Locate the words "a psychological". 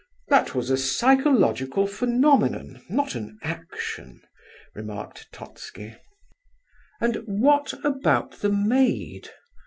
0.71-1.85